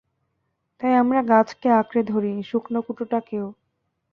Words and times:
তাই 0.81 0.93
আমরা 0.95 1.19
গাছকেও 1.23 1.73
আঁকড়ে 1.73 2.01
ধরি, 2.03 2.33
শুকনো 2.43 2.79
কুটোকেও। 2.81 3.47